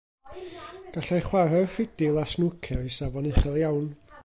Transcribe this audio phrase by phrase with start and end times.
[0.95, 3.89] Gallai chwarae'r ffidil a snwcer i safon uchel iawn.